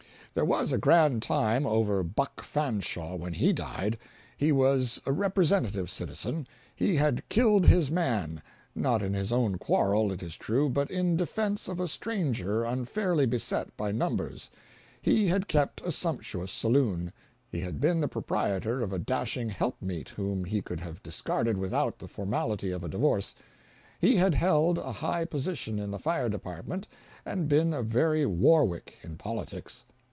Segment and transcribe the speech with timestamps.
[0.33, 3.97] There was a grand time over Buck Fanshaw when he died.
[4.37, 6.47] He was a representative citizen.
[6.73, 11.67] He had "killed his man"—not in his own quarrel, it is true, but in defence
[11.67, 14.49] of a stranger unfairly beset by numbers.
[15.01, 17.11] He had kept a sumptuous saloon.
[17.49, 21.99] He had been the proprietor of a dashing helpmeet whom he could have discarded without
[21.99, 23.35] the formality of a divorce.
[23.99, 26.87] He had held a high position in the fire department
[27.25, 29.83] and been a very Warwick in politics.